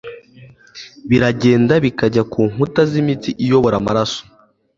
[1.09, 4.21] biragenda bikajya ku nkuta z'imitsi iyobora amaraso,